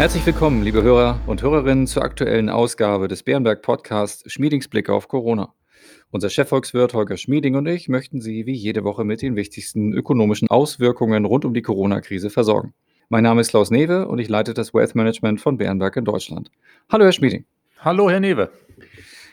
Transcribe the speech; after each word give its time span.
Herzlich 0.00 0.24
willkommen, 0.24 0.62
liebe 0.62 0.82
Hörer 0.82 1.20
und 1.26 1.42
Hörerinnen, 1.42 1.86
zur 1.86 2.02
aktuellen 2.02 2.48
Ausgabe 2.48 3.06
des 3.06 3.22
Bärenberg 3.22 3.60
Podcasts 3.60 4.22
Schmiedings 4.32 4.66
Blick 4.66 4.88
auf 4.88 5.08
Corona. 5.08 5.52
Unser 6.10 6.30
Chefvolkswirt 6.30 6.94
Holger 6.94 7.18
Schmieding 7.18 7.54
und 7.54 7.66
ich 7.66 7.86
möchten 7.90 8.22
Sie 8.22 8.46
wie 8.46 8.54
jede 8.54 8.82
Woche 8.82 9.04
mit 9.04 9.20
den 9.20 9.36
wichtigsten 9.36 9.92
ökonomischen 9.92 10.48
Auswirkungen 10.48 11.26
rund 11.26 11.44
um 11.44 11.52
die 11.52 11.60
Corona-Krise 11.60 12.30
versorgen. 12.30 12.72
Mein 13.10 13.24
Name 13.24 13.42
ist 13.42 13.50
Klaus 13.50 13.70
Newe 13.70 14.08
und 14.08 14.18
ich 14.20 14.30
leite 14.30 14.54
das 14.54 14.72
Wealth 14.72 14.94
Management 14.94 15.42
von 15.42 15.58
Bärenberg 15.58 15.94
in 15.96 16.06
Deutschland. 16.06 16.50
Hallo, 16.90 17.04
Herr 17.04 17.12
Schmieding. 17.12 17.44
Hallo, 17.80 18.08
Herr 18.08 18.20
Newe. 18.20 18.50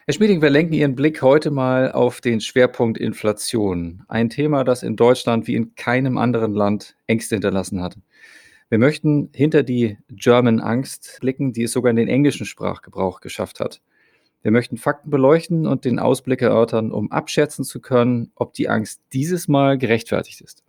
Herr 0.05 0.13
Schmieding, 0.13 0.41
wir 0.41 0.49
lenken 0.49 0.73
Ihren 0.73 0.95
Blick 0.95 1.21
heute 1.21 1.49
mal 1.49 1.93
auf 1.93 2.19
den 2.19 2.41
Schwerpunkt 2.41 2.97
Inflation. 2.97 4.03
Ein 4.09 4.29
Thema, 4.29 4.65
das 4.65 4.83
in 4.83 4.97
Deutschland 4.97 5.47
wie 5.47 5.55
in 5.55 5.75
keinem 5.75 6.17
anderen 6.17 6.53
Land 6.53 6.97
Ängste 7.07 7.35
hinterlassen 7.35 7.81
hat. 7.81 7.95
Wir 8.69 8.79
möchten 8.79 9.29
hinter 9.33 9.63
die 9.63 9.97
German 10.09 10.59
Angst 10.59 11.19
blicken, 11.21 11.53
die 11.53 11.63
es 11.63 11.71
sogar 11.71 11.89
in 11.89 11.95
den 11.95 12.09
englischen 12.09 12.45
Sprachgebrauch 12.45 13.21
geschafft 13.21 13.61
hat. 13.61 13.81
Wir 14.41 14.51
möchten 14.51 14.77
Fakten 14.77 15.09
beleuchten 15.09 15.65
und 15.65 15.85
den 15.85 15.99
Ausblick 15.99 16.41
erörtern, 16.41 16.91
um 16.91 17.11
abschätzen 17.11 17.63
zu 17.63 17.79
können, 17.79 18.31
ob 18.35 18.53
die 18.53 18.67
Angst 18.67 19.01
dieses 19.13 19.47
Mal 19.47 19.77
gerechtfertigt 19.77 20.41
ist. 20.41 20.63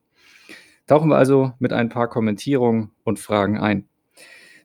Tauchen 0.87 1.11
wir 1.11 1.17
also 1.17 1.53
mit 1.59 1.73
ein 1.73 1.89
paar 1.89 2.09
Kommentierungen 2.09 2.93
und 3.05 3.19
Fragen 3.19 3.59
ein. 3.59 3.89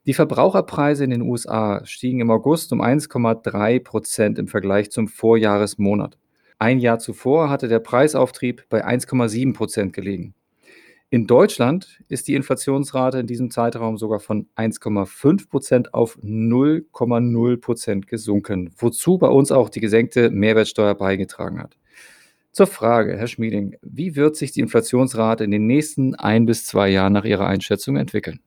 Die 0.06 0.14
Verbraucherpreise 0.14 1.04
in 1.04 1.10
den 1.10 1.22
USA 1.22 1.86
stiegen 1.86 2.20
im 2.20 2.30
August 2.30 2.72
um 2.72 2.82
1,3 2.82 3.84
Prozent 3.84 4.38
im 4.38 4.48
Vergleich 4.48 4.92
zum 4.92 5.08
Vorjahresmonat. 5.08 6.18
Ein 6.60 6.80
Jahr 6.80 7.00
zuvor 7.00 7.50
hatte 7.50 7.68
der 7.68 7.80
Preisauftrieb 7.80 8.66
bei 8.70 8.86
1,7 8.86 9.54
Prozent 9.54 9.94
gelegen. 9.94 10.36
In 11.14 11.28
Deutschland 11.28 12.00
ist 12.10 12.28
die 12.28 12.34
Inflationsrate 12.34 13.20
in 13.20 13.28
diesem 13.28 13.52
Zeitraum 13.52 14.00
sogar 14.00 14.20
von 14.20 14.48
1,5 14.56 15.48
Prozent 15.48 15.94
auf 15.94 16.18
0,0 16.24 17.58
Prozent 17.58 18.08
gesunken, 18.08 18.74
wozu 18.78 19.20
bei 19.20 19.28
uns 19.28 19.52
auch 19.52 19.70
die 19.70 19.80
gesenkte 19.80 20.32
Mehrwertsteuer 20.32 20.96
beigetragen 20.96 21.62
hat. 21.62 21.78
Zur 22.52 22.66
Frage, 22.66 23.16
Herr 23.16 23.28
Schmieding, 23.28 23.76
wie 23.84 24.16
wird 24.16 24.36
sich 24.36 24.54
die 24.54 24.62
Inflationsrate 24.62 25.44
in 25.44 25.52
den 25.52 25.68
nächsten 25.68 26.16
ein 26.16 26.48
bis 26.48 26.66
zwei 26.66 26.90
Jahren 26.90 27.14
nach 27.14 27.26
Ihrer 27.26 27.46
Einschätzung 27.46 27.96
entwickeln? 27.96 28.40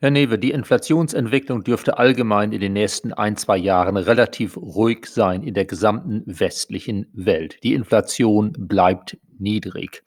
Herr 0.00 0.10
Newe, 0.10 0.38
die 0.38 0.50
Inflationsentwicklung 0.50 1.64
dürfte 1.64 1.96
allgemein 1.96 2.52
in 2.52 2.60
den 2.60 2.74
nächsten 2.74 3.14
ein, 3.14 3.36
zwei 3.36 3.56
Jahren 3.56 3.96
relativ 3.96 4.58
ruhig 4.58 5.06
sein 5.06 5.42
in 5.42 5.54
der 5.54 5.64
gesamten 5.64 6.22
westlichen 6.26 7.06
Welt. 7.14 7.56
Die 7.62 7.72
Inflation 7.72 8.52
bleibt 8.58 9.16
niedrig. 9.38 10.02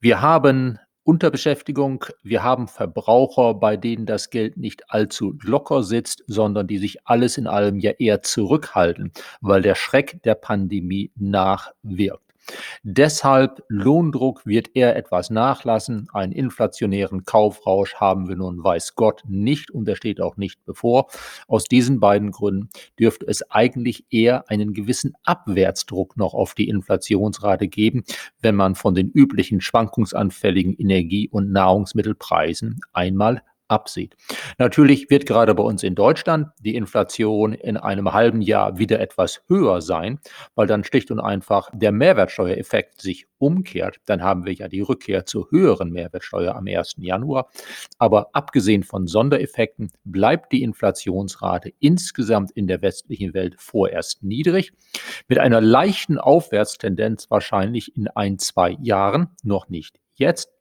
Wir 0.00 0.20
haben 0.20 0.78
Unterbeschäftigung. 1.04 2.06
Wir 2.22 2.42
haben 2.42 2.66
Verbraucher, 2.66 3.54
bei 3.54 3.76
denen 3.76 4.06
das 4.06 4.30
Geld 4.30 4.56
nicht 4.56 4.90
allzu 4.90 5.34
locker 5.42 5.82
sitzt, 5.82 6.24
sondern 6.26 6.66
die 6.66 6.78
sich 6.78 7.06
alles 7.06 7.36
in 7.36 7.46
allem 7.46 7.78
ja 7.78 7.92
eher 7.92 8.22
zurückhalten, 8.22 9.12
weil 9.42 9.60
der 9.60 9.74
Schreck 9.74 10.22
der 10.22 10.34
Pandemie 10.34 11.12
nachwirkt. 11.16 12.23
Deshalb 12.82 13.62
Lohndruck 13.68 14.46
wird 14.46 14.74
eher 14.74 14.96
etwas 14.96 15.30
nachlassen. 15.30 16.08
Einen 16.12 16.32
inflationären 16.32 17.24
Kaufrausch 17.24 17.94
haben 17.94 18.28
wir 18.28 18.36
nun, 18.36 18.62
weiß 18.62 18.94
Gott, 18.94 19.22
nicht 19.26 19.70
und 19.70 19.86
der 19.86 19.96
steht 19.96 20.20
auch 20.20 20.36
nicht 20.36 20.64
bevor. 20.64 21.08
Aus 21.48 21.64
diesen 21.64 22.00
beiden 22.00 22.30
Gründen 22.30 22.68
dürfte 22.98 23.26
es 23.26 23.50
eigentlich 23.50 24.06
eher 24.10 24.48
einen 24.50 24.74
gewissen 24.74 25.14
Abwärtsdruck 25.24 26.16
noch 26.16 26.34
auf 26.34 26.54
die 26.54 26.68
Inflationsrate 26.68 27.68
geben, 27.68 28.04
wenn 28.40 28.54
man 28.54 28.74
von 28.74 28.94
den 28.94 29.10
üblichen 29.10 29.60
schwankungsanfälligen 29.60 30.74
Energie- 30.74 31.28
und 31.28 31.50
Nahrungsmittelpreisen 31.52 32.80
einmal 32.92 33.42
absieht. 33.68 34.16
Natürlich 34.58 35.10
wird 35.10 35.26
gerade 35.26 35.54
bei 35.54 35.62
uns 35.62 35.82
in 35.82 35.94
Deutschland 35.94 36.48
die 36.60 36.74
Inflation 36.74 37.52
in 37.52 37.76
einem 37.76 38.12
halben 38.12 38.42
Jahr 38.42 38.78
wieder 38.78 39.00
etwas 39.00 39.42
höher 39.48 39.80
sein, 39.80 40.18
weil 40.54 40.66
dann 40.66 40.84
schlicht 40.84 41.10
und 41.10 41.20
einfach 41.20 41.70
der 41.72 41.92
Mehrwertsteuereffekt 41.92 43.00
sich 43.00 43.26
umkehrt. 43.38 43.98
Dann 44.06 44.22
haben 44.22 44.44
wir 44.44 44.52
ja 44.52 44.68
die 44.68 44.80
Rückkehr 44.80 45.26
zur 45.26 45.50
höheren 45.50 45.90
Mehrwertsteuer 45.90 46.54
am 46.54 46.66
1. 46.66 46.94
Januar. 46.98 47.50
Aber 47.98 48.30
abgesehen 48.32 48.82
von 48.82 49.06
Sondereffekten 49.06 49.90
bleibt 50.04 50.52
die 50.52 50.62
Inflationsrate 50.62 51.72
insgesamt 51.80 52.50
in 52.52 52.66
der 52.66 52.82
westlichen 52.82 53.34
Welt 53.34 53.56
vorerst 53.58 54.22
niedrig, 54.22 54.72
mit 55.28 55.38
einer 55.38 55.60
leichten 55.60 56.18
Aufwärtstendenz 56.18 57.30
wahrscheinlich 57.30 57.96
in 57.96 58.08
ein, 58.08 58.38
zwei 58.38 58.76
Jahren, 58.80 59.28
noch 59.42 59.68
nicht 59.68 60.00
jetzt. 60.14 60.53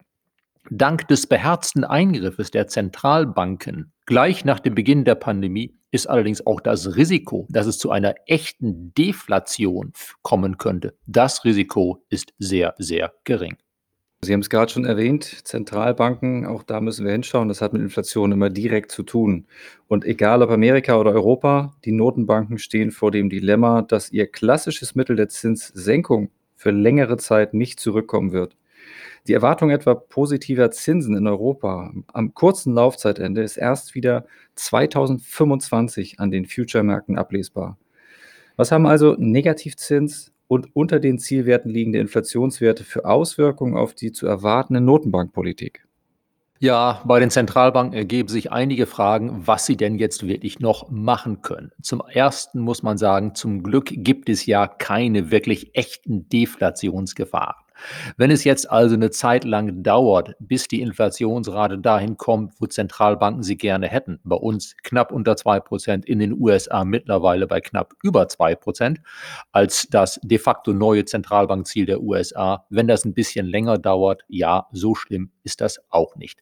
Dank 0.70 1.08
des 1.10 1.28
beherzten 1.28 1.84
Eingriffes 1.84 2.52
der 2.52 2.68
Zentralbanken 2.68 3.92
gleich 4.06 4.46
nach 4.46 4.60
dem 4.60 4.76
Beginn 4.76 5.06
der 5.06 5.16
Pandemie 5.16 5.76
ist 5.92 6.08
allerdings 6.10 6.46
auch 6.46 6.60
das 6.60 6.96
Risiko, 6.96 7.48
dass 7.50 7.68
es 7.68 7.78
zu 7.78 7.92
einer 7.92 8.16
echten 8.26 8.94
Deflation 8.96 9.94
kommen 10.22 10.58
könnte, 10.58 10.96
das 11.06 11.46
Risiko 11.46 12.04
ist 12.10 12.34
sehr, 12.40 12.74
sehr 12.78 13.14
gering. 13.24 13.58
Sie 14.22 14.32
haben 14.32 14.40
es 14.40 14.50
gerade 14.50 14.72
schon 14.72 14.86
erwähnt, 14.86 15.26
Zentralbanken, 15.44 16.46
auch 16.46 16.64
da 16.64 16.80
müssen 16.80 17.06
wir 17.06 17.12
hinschauen, 17.12 17.50
das 17.50 17.62
hat 17.62 17.74
mit 17.74 17.82
Inflation 17.82 18.32
immer 18.32 18.50
direkt 18.50 18.92
zu 18.92 19.04
tun. 19.04 19.48
Und 19.90 20.06
egal 20.06 20.42
ob 20.42 20.50
Amerika 20.50 20.98
oder 20.98 21.12
Europa, 21.12 21.74
die 21.84 21.92
Notenbanken 21.92 22.58
stehen 22.58 22.92
vor 22.92 23.12
dem 23.12 23.30
Dilemma, 23.30 23.82
dass 23.82 24.12
ihr 24.14 24.28
klassisches 24.28 24.96
Mittel 24.96 25.18
der 25.18 25.28
Zinssenkung 25.28 26.30
für 26.56 26.72
längere 26.72 27.18
Zeit 27.18 27.54
nicht 27.54 27.82
zurückkommen 27.82 28.32
wird. 28.32 28.56
Die 29.28 29.34
Erwartung 29.34 29.70
etwa 29.70 29.96
positiver 29.96 30.70
Zinsen 30.72 31.16
in 31.16 31.28
Europa 31.28 31.94
am 32.12 32.34
kurzen 32.34 32.74
Laufzeitende 32.74 33.42
ist 33.42 33.56
erst 33.56 33.96
wieder 33.96 34.26
2025 34.56 36.20
an 36.20 36.30
den 36.30 36.46
Future-Märkten 36.46 37.18
ablesbar. 37.18 37.78
Was 38.58 38.72
haben 38.72 38.86
also 38.86 39.16
Negativzins 39.18 40.34
und 40.48 40.76
unter 40.76 41.00
den 41.00 41.20
Zielwerten 41.20 41.72
liegende 41.72 42.00
Inflationswerte 42.00 42.84
für 42.84 43.06
Auswirkungen 43.06 43.78
auf 43.78 43.94
die 43.94 44.12
zu 44.12 44.28
erwartende 44.28 44.82
Notenbankpolitik? 44.82 45.88
Ja, 46.60 47.02
bei 47.06 47.20
den 47.20 47.30
Zentralbanken 47.30 47.98
ergeben 47.98 48.30
sich 48.30 48.52
einige 48.52 48.86
Fragen, 48.86 49.42
was 49.46 49.66
sie 49.66 49.76
denn 49.76 49.96
jetzt 49.96 50.28
wirklich 50.28 50.60
noch 50.60 50.90
machen 50.90 51.42
können. 51.42 51.72
Zum 51.82 52.02
Ersten 52.08 52.60
muss 52.60 52.84
man 52.84 52.98
sagen, 52.98 53.36
zum 53.36 53.64
Glück 53.64 53.88
gibt 53.88 54.30
es 54.30 54.46
ja 54.46 54.68
keine 54.68 55.32
wirklich 55.32 55.76
echten 55.76 56.30
Deflationsgefahren. 56.30 57.63
Wenn 58.18 58.32
es 58.32 58.44
jetzt 58.44 58.70
also 58.70 58.96
eine 58.96 59.10
Zeit 59.12 59.44
lang 59.44 59.84
dauert, 59.84 60.36
bis 60.40 60.68
die 60.68 60.82
Inflationsrate 60.82 61.80
dahin 61.80 62.18
kommt, 62.18 62.54
wo 62.60 62.66
Zentralbanken 62.66 63.44
sie 63.44 63.58
gerne 63.58 63.88
hätten, 63.88 64.20
bei 64.24 64.36
uns 64.36 64.76
knapp 64.84 65.12
unter 65.12 65.34
2%, 65.34 66.06
in 66.06 66.20
den 66.20 66.34
USA 66.40 66.84
mittlerweile 66.84 67.48
bei 67.48 67.62
knapp 67.62 67.94
über 68.04 68.24
2%, 68.24 68.98
als 69.52 69.88
das 69.90 70.20
de 70.24 70.38
facto 70.38 70.74
neue 70.74 71.06
Zentralbankziel 71.06 71.86
der 71.86 72.02
USA, 72.02 72.66
wenn 72.70 72.88
das 72.88 73.06
ein 73.06 73.14
bisschen 73.14 73.48
länger 73.48 73.78
dauert, 73.78 74.24
ja, 74.28 74.68
so 74.72 74.96
schlimm 74.96 75.32
ist 75.44 75.62
das 75.62 75.80
auch 75.90 76.16
nicht. 76.16 76.40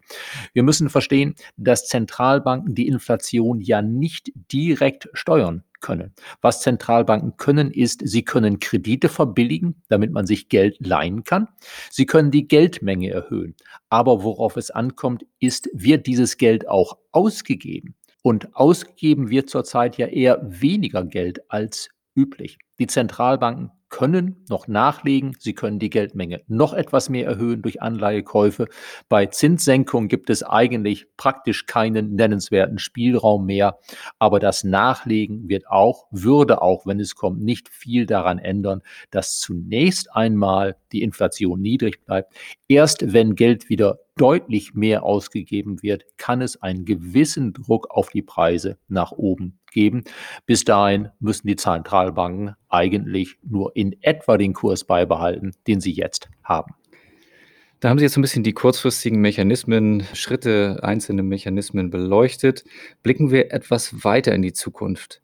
Wir 0.53 0.63
müssen 0.63 0.89
verstehen, 0.89 1.35
dass 1.57 1.87
Zentralbanken 1.87 2.75
die 2.75 2.87
Inflation 2.87 3.61
ja 3.61 3.81
nicht 3.81 4.31
direkt 4.51 5.09
steuern 5.13 5.63
können. 5.81 6.13
Was 6.41 6.61
Zentralbanken 6.61 7.37
können, 7.37 7.71
ist, 7.71 8.01
sie 8.07 8.23
können 8.23 8.59
Kredite 8.59 9.09
verbilligen, 9.09 9.81
damit 9.89 10.11
man 10.11 10.25
sich 10.25 10.49
Geld 10.49 10.77
leihen 10.79 11.23
kann. 11.23 11.47
Sie 11.89 12.05
können 12.05 12.31
die 12.31 12.47
Geldmenge 12.47 13.09
erhöhen. 13.09 13.55
Aber 13.89 14.23
worauf 14.23 14.57
es 14.57 14.71
ankommt, 14.71 15.25
ist, 15.39 15.69
wird 15.73 16.07
dieses 16.07 16.37
Geld 16.37 16.67
auch 16.67 16.97
ausgegeben? 17.11 17.95
Und 18.23 18.55
ausgegeben 18.55 19.29
wird 19.29 19.49
zurzeit 19.49 19.97
ja 19.97 20.07
eher 20.07 20.39
weniger 20.43 21.03
Geld 21.03 21.41
als 21.51 21.89
üblich. 22.15 22.59
Die 22.79 22.87
Zentralbanken 22.87 23.71
können 24.01 24.43
noch 24.49 24.67
nachlegen. 24.67 25.35
Sie 25.37 25.53
können 25.53 25.77
die 25.77 25.91
Geldmenge 25.91 26.41
noch 26.47 26.73
etwas 26.73 27.07
mehr 27.07 27.27
erhöhen 27.27 27.61
durch 27.61 27.83
Anleihekäufe. 27.83 28.67
Bei 29.09 29.27
Zinssenkungen 29.27 30.09
gibt 30.09 30.31
es 30.31 30.41
eigentlich 30.41 31.05
praktisch 31.17 31.67
keinen 31.67 32.15
nennenswerten 32.15 32.79
Spielraum 32.79 33.45
mehr. 33.45 33.77
Aber 34.17 34.39
das 34.39 34.63
Nachlegen 34.63 35.47
wird 35.49 35.67
auch, 35.67 36.07
würde 36.09 36.63
auch, 36.63 36.87
wenn 36.87 36.99
es 36.99 37.13
kommt, 37.13 37.43
nicht 37.43 37.69
viel 37.69 38.07
daran 38.07 38.39
ändern, 38.39 38.81
dass 39.11 39.39
zunächst 39.39 40.15
einmal 40.15 40.77
die 40.93 41.03
Inflation 41.03 41.61
niedrig 41.61 42.03
bleibt. 42.03 42.33
Erst 42.67 43.13
wenn 43.13 43.35
Geld 43.35 43.69
wieder 43.69 43.99
deutlich 44.21 44.75
mehr 44.75 45.01
ausgegeben 45.01 45.81
wird, 45.81 46.05
kann 46.17 46.43
es 46.43 46.61
einen 46.61 46.85
gewissen 46.85 47.53
Druck 47.53 47.89
auf 47.89 48.11
die 48.11 48.21
Preise 48.21 48.77
nach 48.87 49.11
oben 49.11 49.57
geben. 49.71 50.03
Bis 50.45 50.63
dahin 50.63 51.09
müssen 51.19 51.47
die 51.47 51.55
Zentralbanken 51.55 52.53
eigentlich 52.69 53.39
nur 53.41 53.75
in 53.75 53.95
etwa 54.01 54.37
den 54.37 54.53
Kurs 54.53 54.83
beibehalten, 54.83 55.53
den 55.65 55.81
sie 55.81 55.91
jetzt 55.91 56.29
haben. 56.43 56.75
Da 57.79 57.89
haben 57.89 57.97
Sie 57.97 58.05
jetzt 58.05 58.15
ein 58.15 58.21
bisschen 58.21 58.43
die 58.43 58.53
kurzfristigen 58.53 59.21
Mechanismen, 59.21 60.03
Schritte, 60.13 60.81
einzelne 60.83 61.23
Mechanismen 61.23 61.89
beleuchtet. 61.89 62.63
Blicken 63.01 63.31
wir 63.31 63.51
etwas 63.51 64.03
weiter 64.03 64.35
in 64.35 64.43
die 64.43 64.53
Zukunft. 64.53 65.19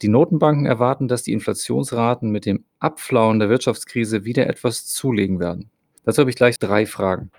Die 0.00 0.08
Notenbanken 0.08 0.64
erwarten, 0.64 1.06
dass 1.06 1.22
die 1.22 1.34
Inflationsraten 1.34 2.30
mit 2.30 2.46
dem 2.46 2.64
Abflauen 2.78 3.40
der 3.40 3.50
Wirtschaftskrise 3.50 4.24
wieder 4.24 4.46
etwas 4.46 4.86
zulegen 4.86 5.38
werden. 5.38 5.68
Dazu 6.04 6.20
habe 6.22 6.30
ich 6.30 6.36
gleich 6.36 6.58
drei 6.58 6.86
Fragen. 6.86 7.30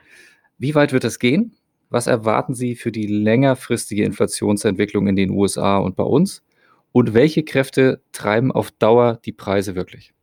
Wie 0.61 0.75
weit 0.75 0.91
wird 0.91 1.05
es 1.05 1.19
gehen? 1.19 1.55
Was 1.89 2.05
erwarten 2.05 2.53
Sie 2.53 2.75
für 2.75 2.91
die 2.91 3.07
längerfristige 3.07 4.03
Inflationsentwicklung 4.03 5.07
in 5.07 5.15
den 5.15 5.29
USA 5.29 5.77
und 5.77 5.95
bei 5.95 6.03
uns? 6.03 6.43
Und 6.91 7.13
welche 7.13 7.43
Kräfte 7.43 8.01
treiben 8.11 8.51
auf 8.51 8.69
Dauer 8.71 9.21
die 9.23 9.31
Preise 9.31 9.75
wirklich? 9.75 10.13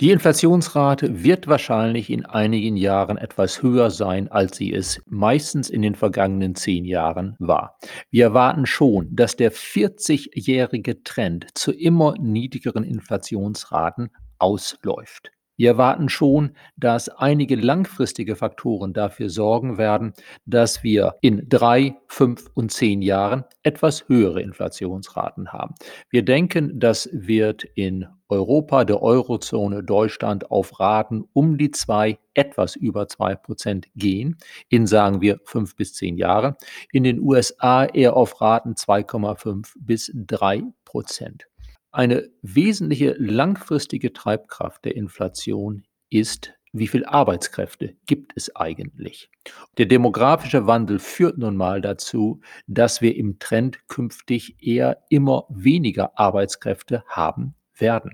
Die 0.00 0.12
Inflationsrate 0.12 1.24
wird 1.24 1.48
wahrscheinlich 1.48 2.10
in 2.10 2.24
einigen 2.24 2.76
Jahren 2.76 3.18
etwas 3.18 3.60
höher 3.60 3.90
sein, 3.90 4.28
als 4.28 4.56
sie 4.56 4.72
es 4.72 5.02
meistens 5.06 5.68
in 5.68 5.82
den 5.82 5.96
vergangenen 5.96 6.54
zehn 6.54 6.84
Jahren 6.84 7.34
war. 7.40 7.76
Wir 8.10 8.26
erwarten 8.26 8.66
schon, 8.66 9.08
dass 9.16 9.34
der 9.34 9.52
40-jährige 9.52 11.02
Trend 11.02 11.48
zu 11.54 11.72
immer 11.72 12.14
niedrigeren 12.20 12.84
Inflationsraten 12.84 14.10
ausläuft. 14.38 15.32
Wir 15.62 15.68
erwarten 15.68 16.08
schon, 16.08 16.56
dass 16.76 17.08
einige 17.08 17.54
langfristige 17.54 18.34
Faktoren 18.34 18.92
dafür 18.92 19.30
sorgen 19.30 19.78
werden, 19.78 20.12
dass 20.44 20.82
wir 20.82 21.14
in 21.20 21.48
drei, 21.48 21.94
fünf 22.08 22.50
und 22.54 22.72
zehn 22.72 23.00
Jahren 23.00 23.44
etwas 23.62 24.08
höhere 24.08 24.42
Inflationsraten 24.42 25.52
haben. 25.52 25.76
Wir 26.10 26.24
denken, 26.24 26.80
das 26.80 27.08
wird 27.12 27.62
in 27.62 28.08
Europa, 28.28 28.84
der 28.84 29.02
Eurozone, 29.04 29.84
Deutschland 29.84 30.50
auf 30.50 30.80
Raten 30.80 31.28
um 31.32 31.58
die 31.58 31.70
zwei, 31.70 32.18
etwas 32.34 32.74
über 32.74 33.06
zwei 33.06 33.36
Prozent 33.36 33.86
gehen, 33.94 34.38
in 34.68 34.88
sagen 34.88 35.20
wir 35.20 35.38
fünf 35.44 35.76
bis 35.76 35.94
zehn 35.94 36.16
Jahre. 36.16 36.56
In 36.90 37.04
den 37.04 37.20
USA 37.20 37.84
eher 37.84 38.16
auf 38.16 38.40
Raten 38.40 38.72
2,5 38.72 39.74
bis 39.78 40.10
drei 40.12 40.64
Prozent. 40.84 41.46
Eine 41.94 42.30
wesentliche 42.40 43.14
langfristige 43.18 44.14
Treibkraft 44.14 44.86
der 44.86 44.96
Inflation 44.96 45.84
ist, 46.08 46.54
wie 46.72 46.88
viel 46.88 47.04
Arbeitskräfte 47.04 47.96
gibt 48.06 48.32
es 48.34 48.56
eigentlich? 48.56 49.30
Der 49.76 49.84
demografische 49.84 50.66
Wandel 50.66 50.98
führt 50.98 51.36
nun 51.36 51.54
mal 51.54 51.82
dazu, 51.82 52.40
dass 52.66 53.02
wir 53.02 53.14
im 53.14 53.38
Trend 53.38 53.86
künftig 53.88 54.56
eher 54.58 55.02
immer 55.10 55.44
weniger 55.50 56.18
Arbeitskräfte 56.18 57.04
haben 57.08 57.54
werden. 57.76 58.12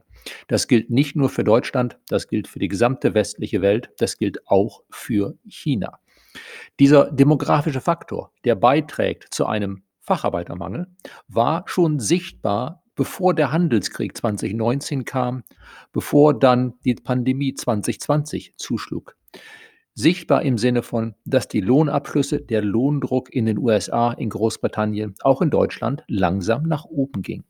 Das 0.48 0.66
gilt 0.66 0.90
nicht 0.90 1.14
nur 1.14 1.28
für 1.28 1.44
Deutschland, 1.44 2.00
das 2.08 2.26
gilt 2.26 2.48
für 2.48 2.58
die 2.58 2.66
gesamte 2.66 3.14
westliche 3.14 3.62
Welt, 3.62 3.90
das 3.98 4.18
gilt 4.18 4.44
auch 4.48 4.82
für 4.90 5.38
China. 5.46 6.00
Dieser 6.80 7.12
demografische 7.12 7.80
Faktor, 7.80 8.32
der 8.44 8.56
beiträgt 8.56 9.32
zu 9.32 9.46
einem 9.46 9.84
Facharbeitermangel, 10.00 10.88
war 11.28 11.62
schon 11.66 12.00
sichtbar 12.00 12.82
bevor 12.98 13.32
der 13.32 13.52
Handelskrieg 13.52 14.16
2019 14.16 15.04
kam, 15.04 15.44
bevor 15.92 16.36
dann 16.36 16.74
die 16.84 16.96
Pandemie 16.96 17.54
2020 17.54 18.54
zuschlug. 18.56 19.16
Sichtbar 19.94 20.42
im 20.42 20.58
Sinne 20.58 20.82
von, 20.82 21.14
dass 21.24 21.46
die 21.46 21.60
Lohnabschlüsse, 21.60 22.40
der 22.40 22.60
Lohndruck 22.60 23.32
in 23.32 23.46
den 23.46 23.56
USA, 23.56 24.12
in 24.12 24.30
Großbritannien, 24.30 25.14
auch 25.20 25.40
in 25.40 25.50
Deutschland 25.50 26.02
langsam 26.08 26.64
nach 26.64 26.86
oben 26.86 27.22
ging. 27.22 27.44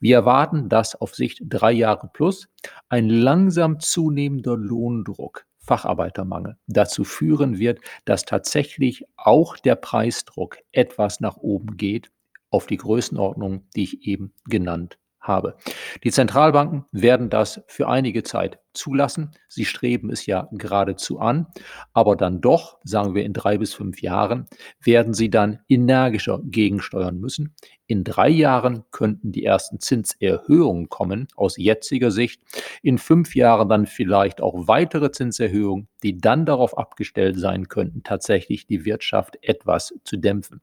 Wir 0.00 0.16
erwarten, 0.16 0.70
dass 0.70 0.98
auf 0.98 1.14
Sicht 1.14 1.42
drei 1.44 1.72
Jahre 1.72 2.08
plus 2.10 2.48
ein 2.88 3.10
langsam 3.10 3.78
zunehmender 3.80 4.56
Lohndruck 4.56 5.44
Facharbeitermangel 5.58 6.56
dazu 6.68 7.04
führen 7.04 7.58
wird, 7.58 7.80
dass 8.06 8.24
tatsächlich 8.24 9.04
auch 9.16 9.58
der 9.58 9.74
Preisdruck 9.74 10.56
etwas 10.72 11.20
nach 11.20 11.36
oben 11.36 11.76
geht 11.76 12.10
auf 12.56 12.66
die 12.66 12.78
Größenordnung, 12.78 13.68
die 13.76 13.84
ich 13.84 14.06
eben 14.06 14.32
genannt 14.46 14.98
habe. 15.26 15.56
Die 16.04 16.10
Zentralbanken 16.10 16.84
werden 16.92 17.30
das 17.30 17.60
für 17.66 17.88
einige 17.88 18.22
Zeit 18.22 18.58
zulassen. 18.76 19.30
Sie 19.48 19.64
streben 19.64 20.10
es 20.10 20.26
ja 20.26 20.48
geradezu 20.52 21.18
an, 21.18 21.46
aber 21.92 22.14
dann 22.14 22.40
doch, 22.40 22.78
sagen 22.84 23.14
wir 23.14 23.24
in 23.24 23.32
drei 23.32 23.58
bis 23.58 23.74
fünf 23.74 24.02
Jahren, 24.02 24.46
werden 24.82 25.14
sie 25.14 25.30
dann 25.30 25.60
energischer 25.68 26.40
gegensteuern 26.44 27.18
müssen. 27.18 27.54
In 27.88 28.04
drei 28.04 28.28
Jahren 28.28 28.84
könnten 28.90 29.32
die 29.32 29.44
ersten 29.44 29.80
Zinserhöhungen 29.80 30.88
kommen, 30.88 31.28
aus 31.36 31.56
jetziger 31.56 32.10
Sicht. 32.10 32.42
In 32.82 32.98
fünf 32.98 33.34
Jahren 33.34 33.68
dann 33.68 33.86
vielleicht 33.86 34.40
auch 34.40 34.66
weitere 34.66 35.10
Zinserhöhungen, 35.10 35.88
die 36.02 36.18
dann 36.18 36.46
darauf 36.46 36.76
abgestellt 36.76 37.38
sein 37.38 37.68
könnten, 37.68 38.02
tatsächlich 38.02 38.66
die 38.66 38.84
Wirtschaft 38.84 39.38
etwas 39.42 39.94
zu 40.04 40.16
dämpfen. 40.16 40.60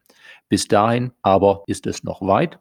Bis 0.48 0.68
dahin 0.68 1.12
aber 1.22 1.64
ist 1.66 1.86
es 1.86 2.04
noch 2.04 2.20
weit. 2.22 2.58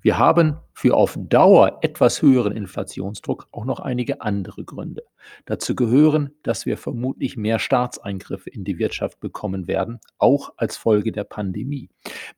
Wir 0.00 0.18
haben 0.18 0.56
für 0.74 0.94
auf 0.94 1.18
Dauer 1.18 1.78
etwas 1.82 2.22
höheren 2.22 2.52
Inflationsdruck 2.52 3.48
auch 3.52 3.64
noch 3.64 3.80
einige 3.80 4.20
andere 4.20 4.64
Gründe. 4.64 5.04
Dazu 5.44 5.74
gehören, 5.74 6.32
dass 6.42 6.66
wir 6.66 6.76
vermutlich 6.76 7.36
mehr 7.36 7.58
Staatseingriffe 7.58 8.50
in 8.50 8.64
die 8.64 8.78
Wirtschaft 8.78 9.20
bekommen 9.20 9.68
werden, 9.68 10.00
auch 10.18 10.52
als 10.56 10.76
Folge 10.76 11.12
der 11.12 11.24
Pandemie. 11.24 11.88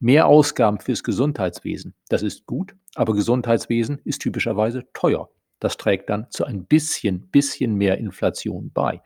Mehr 0.00 0.26
Ausgaben 0.26 0.80
fürs 0.80 1.02
Gesundheitswesen, 1.02 1.94
das 2.08 2.22
ist 2.22 2.46
gut, 2.46 2.74
aber 2.94 3.14
Gesundheitswesen 3.14 4.00
ist 4.04 4.20
typischerweise 4.20 4.84
teuer. 4.92 5.28
Das 5.60 5.78
trägt 5.78 6.10
dann 6.10 6.26
zu 6.30 6.44
ein 6.44 6.66
bisschen, 6.66 7.28
bisschen 7.28 7.76
mehr 7.76 7.96
Inflation 7.96 8.70
bei. 8.74 9.00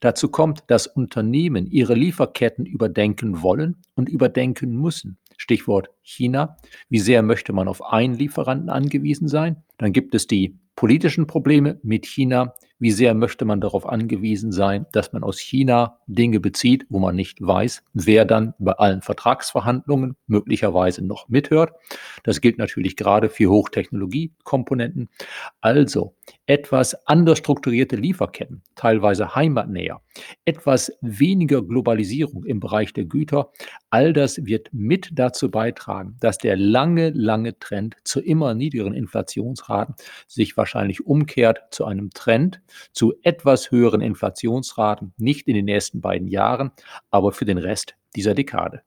Dazu 0.00 0.28
kommt, 0.28 0.62
dass 0.66 0.86
Unternehmen 0.86 1.66
ihre 1.66 1.94
Lieferketten 1.94 2.66
überdenken 2.66 3.40
wollen 3.40 3.80
und 3.94 4.10
überdenken 4.10 4.76
müssen. 4.76 5.16
Stichwort 5.36 5.90
China. 6.02 6.56
Wie 6.88 7.00
sehr 7.00 7.22
möchte 7.22 7.52
man 7.52 7.68
auf 7.68 7.84
einen 7.84 8.14
Lieferanten 8.14 8.70
angewiesen 8.70 9.28
sein? 9.28 9.62
Dann 9.78 9.92
gibt 9.92 10.14
es 10.14 10.26
die 10.26 10.56
politischen 10.76 11.26
Probleme 11.26 11.78
mit 11.82 12.06
China. 12.06 12.54
Wie 12.78 12.90
sehr 12.90 13.14
möchte 13.14 13.44
man 13.44 13.60
darauf 13.60 13.86
angewiesen 13.86 14.50
sein, 14.50 14.86
dass 14.90 15.12
man 15.12 15.22
aus 15.22 15.38
China 15.38 15.98
Dinge 16.08 16.40
bezieht, 16.40 16.84
wo 16.88 16.98
man 16.98 17.14
nicht 17.14 17.40
weiß, 17.40 17.84
wer 17.92 18.24
dann 18.24 18.54
bei 18.58 18.72
allen 18.72 19.02
Vertragsverhandlungen 19.02 20.16
möglicherweise 20.26 21.04
noch 21.06 21.28
mithört. 21.28 21.74
Das 22.24 22.40
gilt 22.40 22.58
natürlich 22.58 22.96
gerade 22.96 23.28
für 23.28 23.50
Hochtechnologiekomponenten. 23.50 25.10
Also 25.60 26.16
etwas 26.46 27.06
anders 27.06 27.38
strukturierte 27.38 27.94
Lieferketten, 27.94 28.62
teilweise 28.74 29.36
heimatnäher, 29.36 30.00
etwas 30.44 30.92
weniger 31.02 31.62
Globalisierung 31.62 32.44
im 32.44 32.58
Bereich 32.58 32.92
der 32.92 33.04
Güter. 33.04 33.52
All 33.92 34.14
das 34.14 34.46
wird 34.46 34.70
mit 34.72 35.10
dazu 35.12 35.50
beitragen, 35.50 36.16
dass 36.18 36.38
der 36.38 36.56
lange, 36.56 37.10
lange 37.10 37.58
Trend 37.58 37.94
zu 38.04 38.22
immer 38.22 38.54
niedrigeren 38.54 38.94
Inflationsraten 38.94 39.96
sich 40.26 40.56
wahrscheinlich 40.56 41.04
umkehrt 41.04 41.64
zu 41.72 41.84
einem 41.84 42.08
Trend 42.08 42.62
zu 42.92 43.12
etwas 43.22 43.70
höheren 43.70 44.00
Inflationsraten, 44.00 45.12
nicht 45.18 45.46
in 45.46 45.56
den 45.56 45.66
nächsten 45.66 46.00
beiden 46.00 46.26
Jahren, 46.26 46.70
aber 47.10 47.32
für 47.32 47.44
den 47.44 47.58
Rest 47.58 47.94
dieser 48.16 48.32
Dekade. 48.32 48.80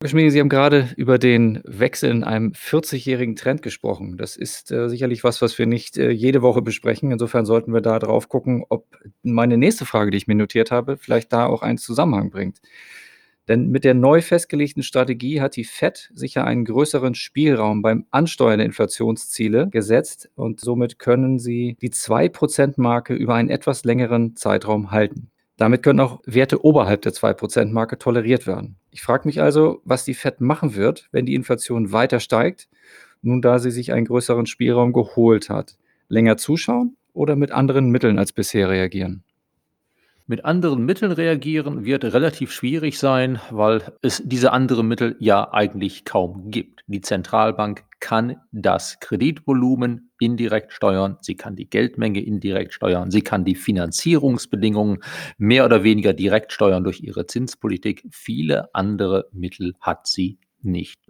Herr 0.00 0.08
Schmiede, 0.08 0.32
Sie 0.32 0.40
haben 0.40 0.48
gerade 0.48 0.88
über 0.96 1.20
den 1.20 1.62
Wechsel 1.62 2.10
in 2.10 2.24
einem 2.24 2.50
40-jährigen 2.50 3.36
Trend 3.36 3.62
gesprochen. 3.62 4.16
Das 4.16 4.36
ist 4.36 4.72
äh, 4.72 4.88
sicherlich 4.88 5.22
was, 5.22 5.40
was 5.40 5.56
wir 5.56 5.66
nicht 5.66 5.96
äh, 5.98 6.10
jede 6.10 6.42
Woche 6.42 6.62
besprechen. 6.62 7.12
Insofern 7.12 7.46
sollten 7.46 7.72
wir 7.72 7.80
da 7.80 8.00
drauf 8.00 8.28
gucken, 8.28 8.64
ob 8.68 8.88
meine 9.22 9.56
nächste 9.56 9.86
Frage, 9.86 10.10
die 10.10 10.16
ich 10.16 10.26
mir 10.26 10.34
notiert 10.34 10.72
habe, 10.72 10.96
vielleicht 10.96 11.32
da 11.32 11.46
auch 11.46 11.62
einen 11.62 11.78
Zusammenhang 11.78 12.30
bringt. 12.30 12.60
Denn 13.52 13.68
mit 13.68 13.84
der 13.84 13.92
neu 13.92 14.22
festgelegten 14.22 14.82
Strategie 14.82 15.42
hat 15.42 15.56
die 15.56 15.64
FED 15.64 16.10
sicher 16.14 16.46
einen 16.46 16.64
größeren 16.64 17.14
Spielraum 17.14 17.82
beim 17.82 18.06
Ansteuern 18.10 18.56
der 18.56 18.64
Inflationsziele 18.64 19.68
gesetzt 19.68 20.30
und 20.36 20.60
somit 20.60 20.98
können 20.98 21.38
sie 21.38 21.76
die 21.82 21.90
2%-Marke 21.90 23.12
über 23.12 23.34
einen 23.34 23.50
etwas 23.50 23.84
längeren 23.84 24.36
Zeitraum 24.36 24.90
halten. 24.90 25.30
Damit 25.58 25.82
können 25.82 26.00
auch 26.00 26.22
Werte 26.24 26.64
oberhalb 26.64 27.02
der 27.02 27.12
2%-Marke 27.12 27.98
toleriert 27.98 28.46
werden. 28.46 28.76
Ich 28.90 29.02
frage 29.02 29.28
mich 29.28 29.42
also, 29.42 29.82
was 29.84 30.06
die 30.06 30.14
FED 30.14 30.40
machen 30.40 30.74
wird, 30.74 31.10
wenn 31.12 31.26
die 31.26 31.34
Inflation 31.34 31.92
weiter 31.92 32.20
steigt, 32.20 32.70
nun 33.20 33.42
da 33.42 33.58
sie 33.58 33.70
sich 33.70 33.92
einen 33.92 34.06
größeren 34.06 34.46
Spielraum 34.46 34.94
geholt 34.94 35.50
hat. 35.50 35.76
Länger 36.08 36.38
zuschauen 36.38 36.96
oder 37.12 37.36
mit 37.36 37.52
anderen 37.52 37.90
Mitteln 37.90 38.18
als 38.18 38.32
bisher 38.32 38.70
reagieren? 38.70 39.24
Mit 40.26 40.44
anderen 40.44 40.84
Mitteln 40.84 41.10
reagieren 41.10 41.84
wird 41.84 42.04
relativ 42.04 42.52
schwierig 42.52 42.98
sein, 42.98 43.40
weil 43.50 43.82
es 44.02 44.22
diese 44.24 44.52
anderen 44.52 44.86
Mittel 44.86 45.16
ja 45.18 45.52
eigentlich 45.52 46.04
kaum 46.04 46.50
gibt. 46.50 46.84
Die 46.86 47.00
Zentralbank 47.00 47.84
kann 47.98 48.36
das 48.52 49.00
Kreditvolumen 49.00 50.12
indirekt 50.20 50.72
steuern, 50.72 51.18
sie 51.20 51.34
kann 51.34 51.56
die 51.56 51.68
Geldmenge 51.68 52.20
indirekt 52.20 52.72
steuern, 52.72 53.10
sie 53.10 53.22
kann 53.22 53.44
die 53.44 53.56
Finanzierungsbedingungen 53.56 55.02
mehr 55.38 55.64
oder 55.64 55.82
weniger 55.82 56.12
direkt 56.12 56.52
steuern 56.52 56.84
durch 56.84 57.00
ihre 57.00 57.26
Zinspolitik. 57.26 58.06
Viele 58.10 58.72
andere 58.74 59.28
Mittel 59.32 59.74
hat 59.80 60.06
sie 60.06 60.38
nicht. 60.64 61.00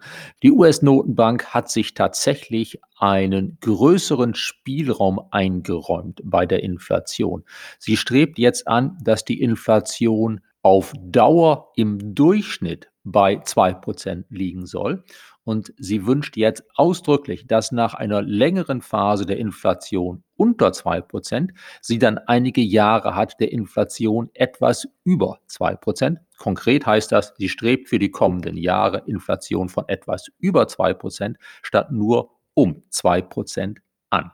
Die 0.43 0.53
US-Notenbank 0.53 1.47
hat 1.47 1.71
sich 1.71 1.95
tatsächlich 1.95 2.81
einen 2.99 3.59
größeren 3.61 4.35
Spielraum 4.35 5.21
eingeräumt 5.31 6.21
bei 6.25 6.47
der 6.47 6.63
Inflation. 6.63 7.45
Sie 7.79 7.97
strebt 7.97 8.39
jetzt 8.39 8.69
an, 8.69 8.97
dass 9.03 9.25
die 9.25 9.41
Inflation 9.41 10.41
auf 10.63 10.93
Dauer 10.97 11.73
im 11.77 12.15
Durchschnitt 12.15 12.89
bei 13.05 13.35
2% 13.37 14.25
liegen 14.31 14.67
soll. 14.67 15.05
Und 15.45 15.75
sie 15.77 16.07
wünscht 16.07 16.37
jetzt 16.37 16.63
ausdrücklich, 16.77 17.49
dass 17.49 17.73
nach 17.73 17.95
einer 17.95 18.23
längeren 18.23 18.81
Phase 18.81 19.27
der 19.27 19.39
Inflation 19.39 20.23
unter 20.37 20.69
2% 20.69 21.51
sie 21.81 21.99
dann 21.99 22.19
einige 22.19 22.61
Jahre 22.61 23.17
hat 23.17 23.41
der 23.41 23.51
Inflation 23.51 24.31
etwas 24.35 24.87
über 25.03 25.41
2%, 25.49 26.19
Konkret 26.43 26.87
heißt 26.87 27.13
das, 27.13 27.35
sie 27.39 27.49
strebt 27.49 27.89
für 27.89 28.01
die 28.01 28.11
kommenden 28.11 28.57
Jahre 28.57 29.05
Inflation 29.07 29.69
von 29.69 29.85
etwas 29.87 30.27
über 30.41 30.65
2% 30.65 31.37
statt 31.63 31.93
nur 31.93 32.33
um 32.55 32.83
2% 32.91 33.77
an. 34.11 34.33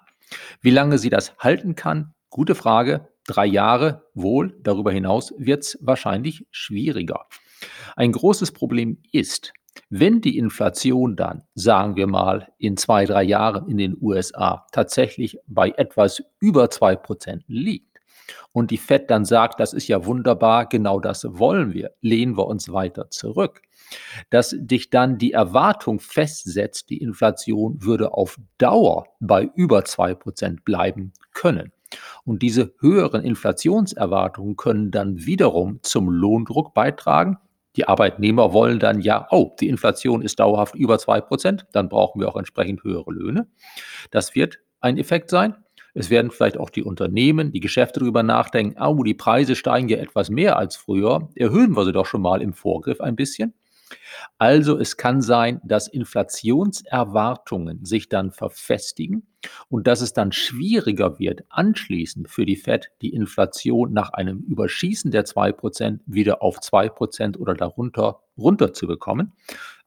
Wie 0.62 0.70
lange 0.70 0.96
sie 0.96 1.10
das 1.10 1.36
halten 1.36 1.74
kann, 1.74 2.14
gute 2.30 2.54
Frage. 2.54 3.08
Drei 3.26 3.44
Jahre 3.44 4.06
wohl, 4.14 4.58
darüber 4.62 4.90
hinaus 4.90 5.34
wird 5.36 5.64
es 5.64 5.78
wahrscheinlich 5.82 6.46
schwieriger. 6.50 7.26
Ein 7.94 8.12
großes 8.12 8.52
Problem 8.52 9.02
ist, 9.12 9.52
wenn 9.90 10.22
die 10.22 10.38
Inflation 10.38 11.14
dann, 11.14 11.42
sagen 11.54 11.96
wir 11.96 12.06
mal, 12.06 12.48
in 12.56 12.78
zwei, 12.78 13.04
drei 13.04 13.22
Jahren 13.22 13.68
in 13.68 13.76
den 13.76 13.98
USA 14.00 14.64
tatsächlich 14.72 15.36
bei 15.46 15.74
etwas 15.76 16.22
über 16.40 16.68
2% 16.68 17.42
liegt 17.48 17.97
und 18.52 18.70
die 18.70 18.76
Fed 18.76 19.10
dann 19.10 19.24
sagt, 19.24 19.60
das 19.60 19.72
ist 19.72 19.88
ja 19.88 20.04
wunderbar, 20.04 20.66
genau 20.66 21.00
das 21.00 21.24
wollen 21.28 21.72
wir, 21.72 21.92
lehnen 22.00 22.36
wir 22.36 22.46
uns 22.46 22.72
weiter 22.72 23.10
zurück, 23.10 23.62
dass 24.30 24.54
dich 24.58 24.90
dann 24.90 25.18
die 25.18 25.32
Erwartung 25.32 26.00
festsetzt, 26.00 26.90
die 26.90 26.98
Inflation 26.98 27.82
würde 27.82 28.12
auf 28.12 28.38
Dauer 28.58 29.06
bei 29.20 29.50
über 29.54 29.80
2% 29.80 30.64
bleiben 30.64 31.12
können. 31.32 31.72
Und 32.24 32.42
diese 32.42 32.74
höheren 32.80 33.24
Inflationserwartungen 33.24 34.56
können 34.56 34.90
dann 34.90 35.24
wiederum 35.24 35.80
zum 35.82 36.10
Lohndruck 36.10 36.74
beitragen, 36.74 37.38
die 37.76 37.86
Arbeitnehmer 37.86 38.52
wollen 38.52 38.80
dann 38.80 39.00
ja, 39.00 39.28
oh, 39.30 39.54
die 39.60 39.68
Inflation 39.68 40.20
ist 40.22 40.40
dauerhaft 40.40 40.74
über 40.74 40.96
2%, 40.96 41.66
dann 41.70 41.88
brauchen 41.88 42.20
wir 42.20 42.28
auch 42.28 42.36
entsprechend 42.36 42.82
höhere 42.82 43.12
Löhne. 43.12 43.46
Das 44.10 44.34
wird 44.34 44.58
ein 44.80 44.98
Effekt 44.98 45.30
sein. 45.30 45.54
Es 45.98 46.10
werden 46.10 46.30
vielleicht 46.30 46.58
auch 46.58 46.70
die 46.70 46.84
Unternehmen, 46.84 47.50
die 47.50 47.58
Geschäfte 47.58 47.98
darüber 47.98 48.22
nachdenken, 48.22 48.80
oh, 48.80 49.02
die 49.02 49.14
Preise 49.14 49.56
steigen 49.56 49.88
ja 49.88 49.98
etwas 49.98 50.30
mehr 50.30 50.56
als 50.56 50.76
früher, 50.76 51.28
erhöhen 51.34 51.76
wir 51.76 51.84
sie 51.84 51.92
doch 51.92 52.06
schon 52.06 52.22
mal 52.22 52.40
im 52.40 52.52
Vorgriff 52.52 53.00
ein 53.00 53.16
bisschen. 53.16 53.52
Also 54.36 54.78
es 54.78 54.96
kann 54.96 55.22
sein, 55.22 55.60
dass 55.64 55.88
Inflationserwartungen 55.88 57.84
sich 57.84 58.08
dann 58.08 58.30
verfestigen 58.30 59.26
und 59.68 59.86
dass 59.88 60.00
es 60.00 60.12
dann 60.12 60.30
schwieriger 60.30 61.18
wird, 61.18 61.44
anschließend 61.48 62.30
für 62.30 62.46
die 62.46 62.56
Fed 62.56 62.90
die 63.02 63.12
Inflation 63.12 63.92
nach 63.92 64.10
einem 64.10 64.40
Überschießen 64.40 65.10
der 65.10 65.24
2% 65.24 66.00
wieder 66.06 66.42
auf 66.42 66.58
2% 66.58 67.38
oder 67.38 67.54
darunter 67.54 68.20
runterzubekommen. 68.36 69.32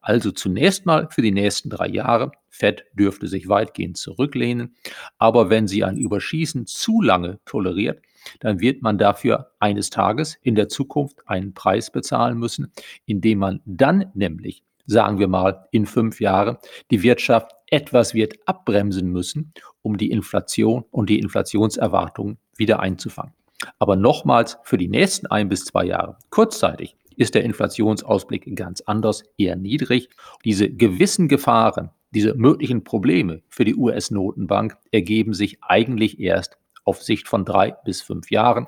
Also 0.02 0.32
zunächst 0.32 0.84
mal 0.84 1.08
für 1.10 1.22
die 1.22 1.32
nächsten 1.32 1.70
drei 1.70 1.88
Jahre. 1.88 2.32
Fed 2.50 2.84
dürfte 2.92 3.28
sich 3.28 3.48
weitgehend 3.48 3.96
zurücklehnen. 3.96 4.74
Aber 5.16 5.48
wenn 5.48 5.68
sie 5.68 5.84
ein 5.84 5.96
Überschießen 5.96 6.66
zu 6.66 7.00
lange 7.00 7.38
toleriert, 7.46 8.02
dann 8.40 8.60
wird 8.60 8.82
man 8.82 8.98
dafür 8.98 9.52
eines 9.58 9.90
Tages 9.90 10.36
in 10.42 10.54
der 10.54 10.68
Zukunft 10.68 11.26
einen 11.26 11.54
Preis 11.54 11.90
bezahlen 11.90 12.38
müssen, 12.38 12.72
indem 13.06 13.38
man 13.38 13.60
dann 13.64 14.06
nämlich, 14.14 14.62
sagen 14.86 15.18
wir 15.18 15.28
mal, 15.28 15.66
in 15.70 15.86
fünf 15.86 16.20
Jahren 16.20 16.58
die 16.90 17.02
Wirtschaft 17.02 17.52
etwas 17.68 18.12
wird 18.12 18.34
abbremsen 18.46 19.08
müssen, 19.08 19.54
um 19.80 19.96
die 19.96 20.10
Inflation 20.10 20.84
und 20.90 21.08
die 21.08 21.18
Inflationserwartungen 21.18 22.38
wieder 22.56 22.80
einzufangen. 22.80 23.32
Aber 23.78 23.96
nochmals 23.96 24.58
für 24.64 24.76
die 24.76 24.88
nächsten 24.88 25.26
ein 25.28 25.48
bis 25.48 25.64
zwei 25.64 25.84
Jahre, 25.84 26.16
kurzzeitig, 26.30 26.96
ist 27.18 27.34
der 27.34 27.44
Inflationsausblick 27.44 28.54
ganz 28.56 28.80
anders, 28.82 29.24
eher 29.38 29.56
niedrig. 29.56 30.08
Diese 30.44 30.70
gewissen 30.70 31.28
Gefahren, 31.28 31.90
diese 32.12 32.34
möglichen 32.34 32.84
Probleme 32.84 33.42
für 33.48 33.64
die 33.64 33.74
US-Notenbank 33.74 34.76
ergeben 34.90 35.34
sich 35.34 35.58
eigentlich 35.62 36.20
erst 36.20 36.58
auf 36.84 37.02
Sicht 37.02 37.28
von 37.28 37.44
drei 37.44 37.72
bis 37.84 38.02
fünf 38.02 38.30
Jahren. 38.30 38.66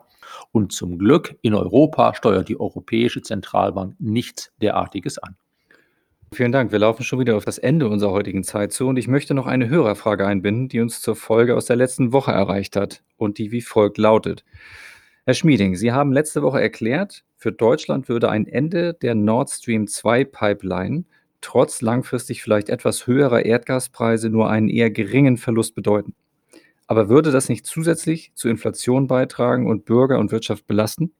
Und 0.52 0.72
zum 0.72 0.98
Glück 0.98 1.36
in 1.42 1.54
Europa 1.54 2.14
steuert 2.14 2.48
die 2.48 2.58
Europäische 2.58 3.22
Zentralbank 3.22 3.96
nichts 3.98 4.52
derartiges 4.60 5.18
an. 5.18 5.36
Vielen 6.32 6.50
Dank. 6.50 6.72
Wir 6.72 6.80
laufen 6.80 7.04
schon 7.04 7.20
wieder 7.20 7.36
auf 7.36 7.44
das 7.44 7.58
Ende 7.58 7.88
unserer 7.88 8.10
heutigen 8.10 8.42
Zeit 8.42 8.72
zu 8.72 8.88
und 8.88 8.96
ich 8.96 9.06
möchte 9.06 9.34
noch 9.34 9.46
eine 9.46 9.68
Hörerfrage 9.68 10.26
einbinden, 10.26 10.68
die 10.68 10.80
uns 10.80 11.00
zur 11.00 11.14
Folge 11.14 11.54
aus 11.54 11.66
der 11.66 11.76
letzten 11.76 12.12
Woche 12.12 12.32
erreicht 12.32 12.74
hat 12.74 13.04
und 13.16 13.38
die 13.38 13.52
wie 13.52 13.60
folgt 13.60 13.98
lautet. 13.98 14.44
Herr 15.26 15.32
Schmieding, 15.32 15.74
Sie 15.74 15.90
haben 15.90 16.12
letzte 16.12 16.42
Woche 16.42 16.60
erklärt, 16.60 17.24
für 17.38 17.50
Deutschland 17.50 18.10
würde 18.10 18.28
ein 18.28 18.46
Ende 18.46 18.92
der 18.92 19.14
Nord 19.14 19.48
Stream 19.48 19.86
2 19.86 20.24
Pipeline 20.24 21.04
trotz 21.40 21.80
langfristig 21.80 22.42
vielleicht 22.42 22.68
etwas 22.68 23.06
höherer 23.06 23.42
Erdgaspreise 23.42 24.28
nur 24.28 24.50
einen 24.50 24.68
eher 24.68 24.90
geringen 24.90 25.38
Verlust 25.38 25.74
bedeuten. 25.74 26.14
Aber 26.88 27.08
würde 27.08 27.30
das 27.30 27.48
nicht 27.48 27.64
zusätzlich 27.64 28.32
zur 28.34 28.50
Inflation 28.50 29.06
beitragen 29.06 29.66
und 29.66 29.86
Bürger 29.86 30.18
und 30.18 30.30
Wirtschaft 30.30 30.66
belasten? 30.66 31.14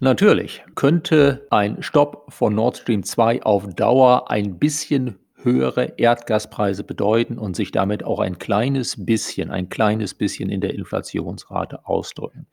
Natürlich 0.00 0.64
könnte 0.74 1.46
ein 1.50 1.84
Stopp 1.84 2.32
von 2.32 2.56
Nord 2.56 2.78
Stream 2.78 3.04
2 3.04 3.42
auf 3.44 3.72
Dauer 3.76 4.28
ein 4.28 4.58
bisschen 4.58 5.20
höhere 5.44 5.94
Erdgaspreise 5.96 6.84
bedeuten 6.84 7.38
und 7.38 7.56
sich 7.56 7.70
damit 7.70 8.04
auch 8.04 8.20
ein 8.20 8.38
kleines 8.38 9.04
bisschen, 9.04 9.50
ein 9.50 9.68
kleines 9.68 10.14
bisschen 10.14 10.50
in 10.50 10.60
der 10.60 10.74
Inflationsrate 10.74 11.86
ausdrücken. 11.86 12.46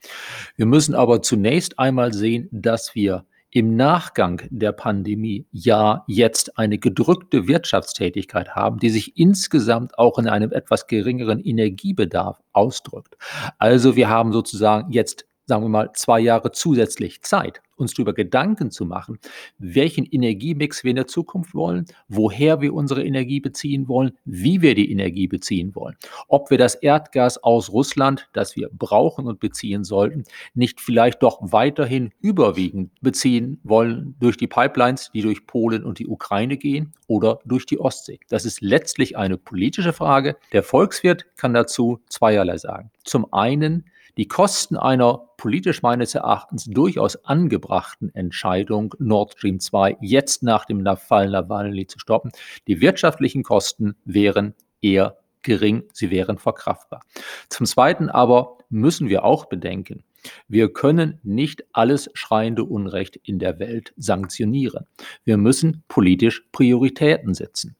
Wir 0.55 0.65
müssen 0.65 0.95
aber 0.95 1.21
zunächst 1.21 1.79
einmal 1.79 2.13
sehen, 2.13 2.49
dass 2.51 2.95
wir 2.95 3.25
im 3.51 3.75
Nachgang 3.75 4.41
der 4.49 4.71
Pandemie 4.71 5.45
ja 5.51 6.05
jetzt 6.07 6.57
eine 6.57 6.77
gedrückte 6.77 7.47
Wirtschaftstätigkeit 7.47 8.55
haben, 8.55 8.79
die 8.79 8.89
sich 8.89 9.17
insgesamt 9.17 9.97
auch 9.99 10.17
in 10.17 10.27
einem 10.27 10.53
etwas 10.53 10.87
geringeren 10.87 11.41
Energiebedarf 11.41 12.39
ausdrückt. 12.53 13.17
Also 13.57 13.97
wir 13.97 14.07
haben 14.07 14.31
sozusagen 14.31 14.91
jetzt 14.93 15.25
sagen 15.45 15.63
wir 15.63 15.69
mal, 15.69 15.91
zwei 15.93 16.19
Jahre 16.19 16.51
zusätzlich 16.51 17.21
Zeit, 17.23 17.61
uns 17.75 17.93
darüber 17.93 18.13
Gedanken 18.13 18.71
zu 18.71 18.85
machen, 18.85 19.19
welchen 19.57 20.05
Energiemix 20.05 20.83
wir 20.83 20.91
in 20.91 20.95
der 20.95 21.07
Zukunft 21.07 21.53
wollen, 21.53 21.85
woher 22.07 22.61
wir 22.61 22.73
unsere 22.73 23.03
Energie 23.03 23.39
beziehen 23.39 23.87
wollen, 23.87 24.11
wie 24.23 24.61
wir 24.61 24.75
die 24.75 24.91
Energie 24.91 25.27
beziehen 25.27 25.75
wollen. 25.75 25.97
Ob 26.27 26.51
wir 26.51 26.57
das 26.57 26.75
Erdgas 26.75 27.43
aus 27.43 27.71
Russland, 27.71 28.29
das 28.33 28.55
wir 28.55 28.69
brauchen 28.71 29.25
und 29.25 29.39
beziehen 29.39 29.83
sollten, 29.83 30.23
nicht 30.53 30.79
vielleicht 30.79 31.23
doch 31.23 31.39
weiterhin 31.41 32.11
überwiegend 32.21 32.91
beziehen 33.01 33.59
wollen 33.63 34.15
durch 34.19 34.37
die 34.37 34.47
Pipelines, 34.47 35.09
die 35.13 35.21
durch 35.21 35.47
Polen 35.47 35.83
und 35.83 35.99
die 35.99 36.07
Ukraine 36.07 36.57
gehen 36.57 36.93
oder 37.07 37.39
durch 37.45 37.65
die 37.65 37.79
Ostsee. 37.79 38.19
Das 38.29 38.45
ist 38.45 38.61
letztlich 38.61 39.17
eine 39.17 39.37
politische 39.37 39.91
Frage. 39.91 40.37
Der 40.53 40.63
Volkswirt 40.63 41.25
kann 41.35 41.53
dazu 41.53 41.99
zweierlei 42.07 42.57
sagen. 42.57 42.91
Zum 43.03 43.33
einen, 43.33 43.85
die 44.17 44.27
Kosten 44.27 44.77
einer 44.77 45.29
politisch 45.37 45.81
meines 45.81 46.15
Erachtens 46.15 46.65
durchaus 46.65 47.23
angebrachten 47.25 48.13
Entscheidung, 48.13 48.93
Nord 48.99 49.33
Stream 49.33 49.59
2 49.59 49.97
jetzt 50.01 50.43
nach 50.43 50.65
dem 50.65 50.85
Fall 50.97 51.29
Nawalny 51.29 51.87
zu 51.87 51.99
stoppen, 51.99 52.31
die 52.67 52.81
wirtschaftlichen 52.81 53.43
Kosten 53.43 53.95
wären 54.05 54.53
eher 54.81 55.17
gering, 55.41 55.83
sie 55.93 56.11
wären 56.11 56.37
verkraftbar. 56.37 57.01
Zum 57.49 57.65
Zweiten 57.65 58.09
aber 58.09 58.57
müssen 58.69 59.09
wir 59.09 59.23
auch 59.23 59.45
bedenken, 59.45 60.03
wir 60.47 60.71
können 60.71 61.19
nicht 61.23 61.63
alles 61.73 62.09
schreiende 62.13 62.63
Unrecht 62.63 63.19
in 63.23 63.39
der 63.39 63.59
Welt 63.59 63.93
sanktionieren. 63.97 64.85
Wir 65.23 65.37
müssen 65.37 65.83
politisch 65.87 66.43
Prioritäten 66.51 67.33
setzen. 67.33 67.75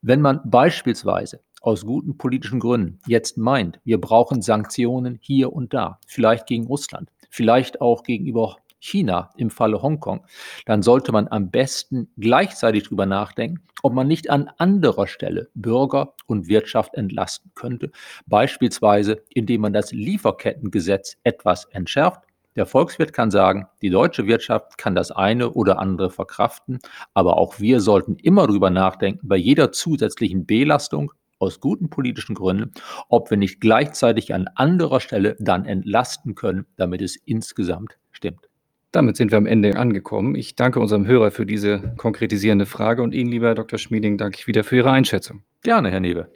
Wenn 0.00 0.20
man 0.20 0.40
beispielsweise 0.44 1.40
aus 1.60 1.86
guten 1.86 2.18
politischen 2.18 2.60
Gründen 2.60 2.98
jetzt 3.06 3.38
meint, 3.38 3.80
wir 3.84 4.00
brauchen 4.00 4.42
Sanktionen 4.42 5.18
hier 5.20 5.52
und 5.52 5.72
da, 5.72 5.98
vielleicht 6.06 6.46
gegen 6.46 6.66
Russland, 6.66 7.10
vielleicht 7.30 7.80
auch 7.80 8.02
gegenüber 8.02 8.56
China 8.82 9.30
im 9.36 9.48
Falle 9.48 9.80
Hongkong, 9.80 10.26
dann 10.66 10.82
sollte 10.82 11.12
man 11.12 11.28
am 11.28 11.50
besten 11.50 12.10
gleichzeitig 12.18 12.84
darüber 12.84 13.06
nachdenken, 13.06 13.62
ob 13.82 13.92
man 13.92 14.08
nicht 14.08 14.28
an 14.28 14.50
anderer 14.58 15.06
Stelle 15.06 15.48
Bürger 15.54 16.14
und 16.26 16.48
Wirtschaft 16.48 16.94
entlasten 16.94 17.52
könnte, 17.54 17.92
beispielsweise 18.26 19.22
indem 19.30 19.62
man 19.62 19.72
das 19.72 19.92
Lieferkettengesetz 19.92 21.16
etwas 21.22 21.66
entschärft. 21.66 22.22
Der 22.54 22.66
Volkswirt 22.66 23.14
kann 23.14 23.30
sagen, 23.30 23.66
die 23.80 23.88
deutsche 23.88 24.26
Wirtschaft 24.26 24.76
kann 24.76 24.94
das 24.94 25.10
eine 25.10 25.52
oder 25.52 25.78
andere 25.78 26.10
verkraften, 26.10 26.80
aber 27.14 27.38
auch 27.38 27.60
wir 27.60 27.80
sollten 27.80 28.16
immer 28.16 28.46
darüber 28.46 28.68
nachdenken, 28.68 29.26
bei 29.26 29.36
jeder 29.36 29.72
zusätzlichen 29.72 30.44
Belastung 30.44 31.12
aus 31.38 31.60
guten 31.60 31.88
politischen 31.88 32.34
Gründen, 32.34 32.72
ob 33.08 33.30
wir 33.30 33.38
nicht 33.38 33.60
gleichzeitig 33.60 34.34
an 34.34 34.48
anderer 34.54 35.00
Stelle 35.00 35.34
dann 35.40 35.64
entlasten 35.64 36.34
können, 36.34 36.66
damit 36.76 37.00
es 37.00 37.16
insgesamt 37.16 37.98
stimmt. 38.12 38.48
Damit 38.92 39.16
sind 39.16 39.30
wir 39.30 39.38
am 39.38 39.46
Ende 39.46 39.76
angekommen. 39.76 40.34
Ich 40.34 40.54
danke 40.54 40.78
unserem 40.78 41.06
Hörer 41.06 41.30
für 41.30 41.46
diese 41.46 41.94
konkretisierende 41.96 42.66
Frage 42.66 43.02
und 43.02 43.14
Ihnen, 43.14 43.30
lieber 43.30 43.46
Herr 43.46 43.54
Dr. 43.54 43.78
Schmieding, 43.78 44.18
danke 44.18 44.38
ich 44.38 44.46
wieder 44.46 44.62
für 44.62 44.76
Ihre 44.76 44.90
Einschätzung. 44.90 45.42
Gerne, 45.62 45.90
Herr 45.90 46.00
Newe. 46.00 46.28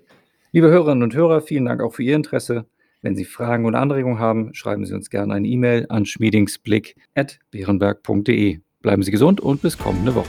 Liebe 0.53 0.69
Hörerinnen 0.69 1.03
und 1.03 1.15
Hörer, 1.15 1.43
vielen 1.43 1.67
Dank 1.67 1.83
auch 1.83 1.93
für 1.93 2.03
Ihr 2.03 2.17
Interesse. 2.17 2.65
Wenn 3.03 3.15
Sie 3.15 3.25
Fragen 3.25 3.67
oder 3.67 3.81
Anregungen 3.81 4.19
haben, 4.19 4.53
schreiben 4.55 4.87
Sie 4.87 4.95
uns 4.95 5.11
gerne 5.11 5.35
eine 5.35 5.47
E-Mail 5.47 5.87
an 5.89 6.07
schmiedingsblick.beerenberg.de. 6.07 8.61
Bleiben 8.83 9.03
Sie 9.03 9.11
gesund 9.11 9.41
und 9.41 9.63
bis 9.63 9.79
kommende 9.79 10.15
Woche. 10.15 10.29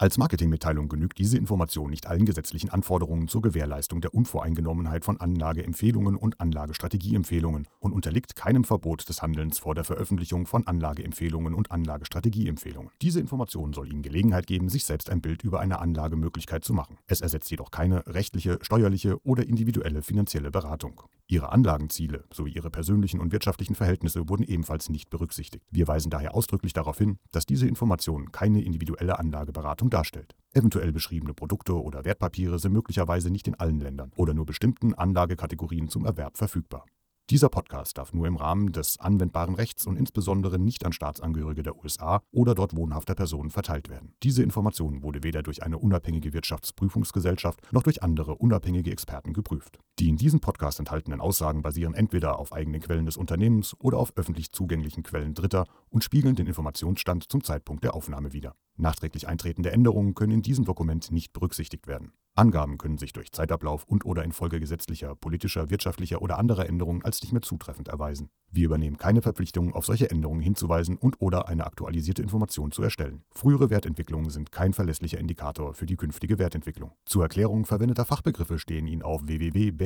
Als 0.00 0.16
Marketingmitteilung 0.16 0.88
genügt 0.88 1.18
diese 1.18 1.36
Information 1.36 1.90
nicht 1.90 2.06
allen 2.06 2.24
gesetzlichen 2.24 2.70
Anforderungen 2.70 3.26
zur 3.26 3.42
Gewährleistung 3.42 4.00
der 4.00 4.14
Unvoreingenommenheit 4.14 5.04
von 5.04 5.18
Anlageempfehlungen 5.18 6.14
und 6.14 6.40
Anlagestrategieempfehlungen 6.40 7.66
und 7.80 7.92
unterliegt 7.92 8.36
keinem 8.36 8.62
Verbot 8.62 9.08
des 9.08 9.22
Handelns 9.22 9.58
vor 9.58 9.74
der 9.74 9.82
Veröffentlichung 9.82 10.46
von 10.46 10.64
Anlageempfehlungen 10.68 11.52
und 11.52 11.72
Anlagestrategieempfehlungen. 11.72 12.92
Diese 13.02 13.18
Information 13.18 13.72
soll 13.72 13.88
Ihnen 13.88 14.02
Gelegenheit 14.02 14.46
geben, 14.46 14.68
sich 14.68 14.84
selbst 14.84 15.10
ein 15.10 15.20
Bild 15.20 15.42
über 15.42 15.58
eine 15.58 15.80
Anlagemöglichkeit 15.80 16.64
zu 16.64 16.74
machen. 16.74 16.98
Es 17.08 17.20
ersetzt 17.20 17.50
jedoch 17.50 17.72
keine 17.72 18.06
rechtliche, 18.06 18.60
steuerliche 18.62 19.20
oder 19.24 19.48
individuelle 19.48 20.02
finanzielle 20.02 20.52
Beratung. 20.52 21.02
Ihre 21.28 21.52
Anlagenziele 21.52 22.24
sowie 22.32 22.52
Ihre 22.52 22.70
persönlichen 22.70 23.20
und 23.20 23.32
wirtschaftlichen 23.32 23.74
Verhältnisse 23.74 24.28
wurden 24.28 24.44
ebenfalls 24.44 24.88
nicht 24.88 25.10
berücksichtigt. 25.10 25.64
Wir 25.70 25.86
weisen 25.86 26.10
daher 26.10 26.34
ausdrücklich 26.34 26.72
darauf 26.72 26.98
hin, 26.98 27.18
dass 27.32 27.46
diese 27.46 27.68
Information 27.68 28.32
keine 28.32 28.62
individuelle 28.62 29.18
Anlageberatung 29.18 29.68
Beratung 29.68 29.90
darstellt. 29.90 30.34
Eventuell 30.54 30.92
beschriebene 30.92 31.34
Produkte 31.34 31.74
oder 31.74 32.04
Wertpapiere 32.04 32.58
sind 32.58 32.72
möglicherweise 32.72 33.30
nicht 33.30 33.46
in 33.48 33.54
allen 33.54 33.80
Ländern 33.80 34.12
oder 34.16 34.32
nur 34.34 34.46
bestimmten 34.46 34.94
Anlagekategorien 34.94 35.88
zum 35.88 36.04
Erwerb 36.04 36.36
verfügbar. 36.36 36.86
Dieser 37.30 37.50
Podcast 37.50 37.98
darf 37.98 38.14
nur 38.14 38.26
im 38.26 38.36
Rahmen 38.36 38.72
des 38.72 38.98
anwendbaren 38.98 39.54
Rechts 39.54 39.86
und 39.86 39.96
insbesondere 39.96 40.58
nicht 40.58 40.86
an 40.86 40.94
Staatsangehörige 40.94 41.62
der 41.62 41.76
USA 41.76 42.22
oder 42.32 42.54
dort 42.54 42.74
wohnhafter 42.74 43.14
Personen 43.14 43.50
verteilt 43.50 43.90
werden. 43.90 44.14
Diese 44.22 44.42
Information 44.42 45.02
wurde 45.02 45.22
weder 45.22 45.42
durch 45.42 45.62
eine 45.62 45.76
unabhängige 45.76 46.32
Wirtschaftsprüfungsgesellschaft 46.32 47.60
noch 47.72 47.82
durch 47.82 48.02
andere 48.02 48.36
unabhängige 48.36 48.90
Experten 48.90 49.34
geprüft. 49.34 49.78
Die 49.98 50.08
in 50.08 50.16
diesem 50.16 50.38
Podcast 50.38 50.78
enthaltenen 50.78 51.20
Aussagen 51.20 51.60
basieren 51.60 51.92
entweder 51.92 52.38
auf 52.38 52.52
eigenen 52.52 52.80
Quellen 52.80 53.06
des 53.06 53.16
Unternehmens 53.16 53.74
oder 53.80 53.98
auf 53.98 54.12
öffentlich 54.16 54.52
zugänglichen 54.52 55.02
Quellen 55.02 55.34
Dritter 55.34 55.66
und 55.90 56.04
spiegeln 56.04 56.36
den 56.36 56.46
Informationsstand 56.46 57.24
zum 57.28 57.42
Zeitpunkt 57.42 57.82
der 57.82 57.94
Aufnahme 57.94 58.32
wider. 58.32 58.54
Nachträglich 58.76 59.26
eintretende 59.26 59.72
Änderungen 59.72 60.14
können 60.14 60.34
in 60.34 60.42
diesem 60.42 60.64
Dokument 60.64 61.10
nicht 61.10 61.32
berücksichtigt 61.32 61.88
werden. 61.88 62.12
Angaben 62.36 62.78
können 62.78 62.98
sich 62.98 63.12
durch 63.12 63.32
Zeitablauf 63.32 63.82
und/oder 63.82 64.22
infolge 64.22 64.60
gesetzlicher, 64.60 65.16
politischer, 65.16 65.70
wirtschaftlicher 65.70 66.22
oder 66.22 66.38
anderer 66.38 66.66
Änderungen 66.68 67.04
als 67.04 67.20
nicht 67.20 67.32
mehr 67.32 67.42
zutreffend 67.42 67.88
erweisen. 67.88 68.30
Wir 68.52 68.66
übernehmen 68.66 68.96
keine 68.96 69.22
Verpflichtung, 69.22 69.74
auf 69.74 69.84
solche 69.84 70.08
Änderungen 70.08 70.40
hinzuweisen 70.40 70.96
und/oder 70.96 71.48
eine 71.48 71.66
aktualisierte 71.66 72.22
Information 72.22 72.70
zu 72.70 72.84
erstellen. 72.84 73.24
Frühere 73.32 73.70
Wertentwicklungen 73.70 74.30
sind 74.30 74.52
kein 74.52 74.72
verlässlicher 74.72 75.18
Indikator 75.18 75.74
für 75.74 75.86
die 75.86 75.96
künftige 75.96 76.38
Wertentwicklung. 76.38 76.92
Zur 77.04 77.24
Erklärung 77.24 77.64
verwendeter 77.64 78.04
Fachbegriffe 78.04 78.60
stehen 78.60 78.86
Ihnen 78.86 79.02
auf 79.02 79.26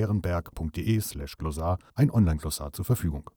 www.bärenberg.de/glossar 0.02 1.78
ein 1.94 2.10
Online-Glossar 2.10 2.72
zur 2.72 2.84
Verfügung. 2.84 3.30